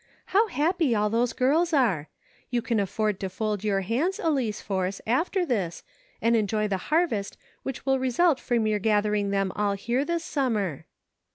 [0.33, 2.09] How happy all those girls are.
[2.49, 5.83] You can afford to fold your hands, Elice Force, after this,
[6.23, 10.53] and enjoy the harvest which will result from your gathering them all here this sum
[10.53, 10.85] mer."